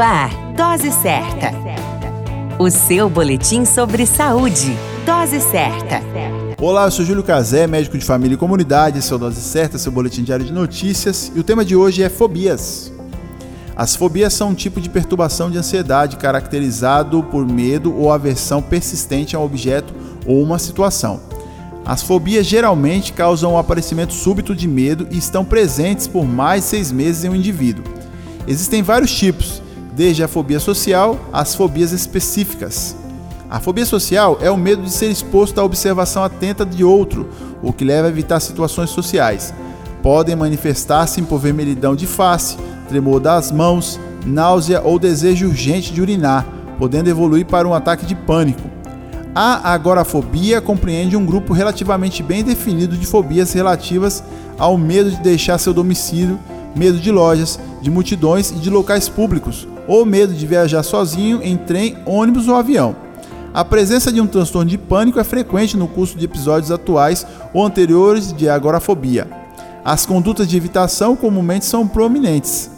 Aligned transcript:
Ar, 0.00 0.30
Dose 0.56 0.90
Certa. 0.90 1.52
O 2.58 2.68
seu 2.68 3.08
boletim 3.08 3.64
sobre 3.64 4.06
saúde. 4.06 4.76
Dose 5.06 5.40
Certa. 5.40 6.00
Olá, 6.60 6.86
eu 6.86 6.90
sou 6.90 7.04
Júlio 7.04 7.22
Cazé, 7.22 7.66
médico 7.66 7.96
de 7.96 8.04
família 8.04 8.34
e 8.34 8.38
comunidade. 8.38 8.98
Esse 8.98 9.12
é 9.12 9.16
o 9.16 9.18
Dose 9.18 9.40
Certa, 9.40 9.78
seu 9.78 9.92
boletim 9.92 10.24
diário 10.24 10.44
de 10.44 10.52
notícias. 10.52 11.30
E 11.34 11.38
o 11.38 11.44
tema 11.44 11.64
de 11.64 11.76
hoje 11.76 12.02
é 12.02 12.08
fobias. 12.08 12.92
As 13.76 13.94
fobias 13.94 14.34
são 14.34 14.50
um 14.50 14.54
tipo 14.54 14.80
de 14.80 14.88
perturbação 14.88 15.50
de 15.50 15.58
ansiedade 15.58 16.16
caracterizado 16.16 17.22
por 17.22 17.46
medo 17.46 17.96
ou 17.96 18.12
aversão 18.12 18.60
persistente 18.60 19.36
a 19.36 19.38
um 19.38 19.44
objeto 19.44 19.94
ou 20.26 20.42
uma 20.42 20.58
situação. 20.58 21.20
As 21.84 22.02
fobias 22.02 22.46
geralmente 22.46 23.12
causam 23.12 23.52
o 23.52 23.58
aparecimento 23.58 24.12
súbito 24.12 24.54
de 24.54 24.66
medo 24.66 25.06
e 25.10 25.18
estão 25.18 25.44
presentes 25.44 26.06
por 26.08 26.24
mais 26.24 26.64
de 26.64 26.70
seis 26.70 26.90
meses 26.90 27.24
em 27.24 27.28
um 27.28 27.36
indivíduo. 27.36 27.84
Existem 28.46 28.82
vários 28.82 29.12
tipos, 29.12 29.62
desde 29.94 30.22
a 30.22 30.28
fobia 30.28 30.58
social 30.58 31.18
às 31.32 31.54
fobias 31.54 31.92
específicas. 31.92 32.96
A 33.50 33.60
fobia 33.60 33.86
social 33.86 34.38
é 34.40 34.50
o 34.50 34.56
medo 34.56 34.82
de 34.82 34.90
ser 34.90 35.10
exposto 35.10 35.60
à 35.60 35.64
observação 35.64 36.24
atenta 36.24 36.66
de 36.66 36.82
outro, 36.82 37.28
o 37.62 37.72
que 37.72 37.84
leva 37.84 38.08
a 38.08 38.10
evitar 38.10 38.40
situações 38.40 38.90
sociais. 38.90 39.54
Podem 40.02 40.34
manifestar-se 40.34 41.20
em 41.20 41.38
vermelhidão 41.38 41.94
de 41.94 42.06
face, 42.06 42.56
tremor 42.88 43.20
das 43.20 43.52
mãos, 43.52 44.00
náusea 44.26 44.82
ou 44.82 44.98
desejo 44.98 45.46
urgente 45.46 45.92
de 45.92 46.00
urinar, 46.00 46.46
podendo 46.78 47.08
evoluir 47.08 47.46
para 47.46 47.68
um 47.68 47.74
ataque 47.74 48.04
de 48.04 48.14
pânico. 48.14 48.68
A 49.34 49.72
agorafobia 49.72 50.60
compreende 50.60 51.16
um 51.16 51.24
grupo 51.24 51.52
relativamente 51.52 52.22
bem 52.22 52.42
definido 52.42 52.96
de 52.96 53.06
fobias 53.06 53.52
relativas 53.52 54.22
ao 54.58 54.76
medo 54.76 55.10
de 55.10 55.20
deixar 55.20 55.58
seu 55.58 55.72
domicílio, 55.72 56.38
medo 56.74 56.98
de 56.98 57.10
lojas, 57.10 57.58
de 57.80 57.90
multidões 57.90 58.50
e 58.50 58.54
de 58.54 58.70
locais 58.70 59.08
públicos, 59.08 59.66
ou 59.86 60.04
medo 60.04 60.32
de 60.32 60.46
viajar 60.46 60.82
sozinho 60.82 61.40
em 61.42 61.56
trem, 61.56 61.96
ônibus 62.06 62.48
ou 62.48 62.56
avião. 62.56 62.96
A 63.52 63.64
presença 63.64 64.12
de 64.12 64.20
um 64.20 64.26
transtorno 64.26 64.68
de 64.68 64.76
pânico 64.76 65.20
é 65.20 65.24
frequente 65.24 65.76
no 65.76 65.86
curso 65.86 66.18
de 66.18 66.24
episódios 66.24 66.72
atuais 66.72 67.26
ou 67.52 67.64
anteriores 67.64 68.32
de 68.32 68.48
agorafobia. 68.48 69.28
As 69.84 70.04
condutas 70.04 70.48
de 70.48 70.56
evitação 70.56 71.14
comumente 71.14 71.64
são 71.64 71.86
prominentes. 71.86 72.70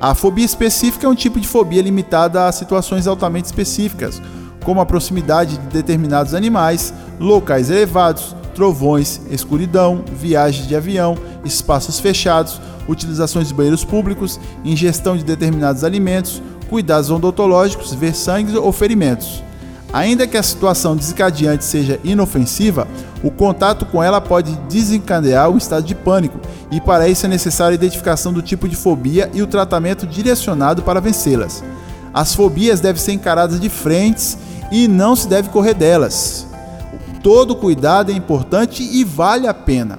A 0.00 0.14
fobia 0.14 0.44
específica 0.44 1.06
é 1.06 1.08
um 1.08 1.14
tipo 1.14 1.38
de 1.38 1.46
fobia 1.46 1.80
limitada 1.80 2.46
a 2.46 2.52
situações 2.52 3.06
altamente 3.06 3.46
específicas, 3.46 4.20
como 4.64 4.80
a 4.80 4.86
proximidade 4.86 5.56
de 5.56 5.66
determinados 5.68 6.34
animais, 6.34 6.92
locais 7.20 7.70
elevados, 7.70 8.34
trovões, 8.54 9.20
escuridão, 9.30 10.04
viagens 10.12 10.66
de 10.66 10.76
avião, 10.76 11.16
espaços 11.44 11.98
fechados, 11.98 12.60
utilizações 12.88 13.48
de 13.48 13.54
banheiros 13.54 13.84
públicos, 13.84 14.38
ingestão 14.64 15.16
de 15.16 15.24
determinados 15.24 15.84
alimentos, 15.84 16.42
cuidados 16.68 17.10
odontológicos, 17.10 17.92
ver 17.92 18.14
sangue 18.14 18.56
ou 18.56 18.72
ferimentos. 18.72 19.42
Ainda 19.92 20.26
que 20.26 20.38
a 20.38 20.42
situação 20.42 20.96
desencadeante 20.96 21.64
seja 21.64 22.00
inofensiva, 22.02 22.88
o 23.22 23.30
contato 23.30 23.84
com 23.84 24.02
ela 24.02 24.22
pode 24.22 24.52
desencadear 24.68 25.50
o 25.50 25.58
estado 25.58 25.84
de 25.84 25.94
pânico, 25.94 26.40
e 26.70 26.80
para 26.80 27.08
isso 27.08 27.26
é 27.26 27.28
necessária 27.28 27.74
a 27.74 27.74
identificação 27.74 28.32
do 28.32 28.40
tipo 28.40 28.66
de 28.66 28.74
fobia 28.74 29.30
e 29.34 29.42
o 29.42 29.46
tratamento 29.46 30.06
direcionado 30.06 30.82
para 30.82 31.00
vencê-las. 31.00 31.62
As 32.14 32.34
fobias 32.34 32.80
devem 32.80 33.00
ser 33.00 33.12
encaradas 33.12 33.60
de 33.60 33.68
frente 33.68 34.38
e 34.70 34.88
não 34.88 35.14
se 35.14 35.28
deve 35.28 35.50
correr 35.50 35.74
delas. 35.74 36.46
Todo 37.22 37.54
cuidado 37.54 38.10
é 38.10 38.14
importante 38.14 38.82
e 38.82 39.04
vale 39.04 39.46
a 39.46 39.54
pena. 39.54 39.98